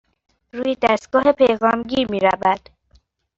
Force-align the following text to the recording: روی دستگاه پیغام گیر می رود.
روی 0.53 0.77
دستگاه 0.81 1.31
پیغام 1.31 1.83
گیر 1.83 2.11
می 2.11 2.19
رود. 2.19 2.69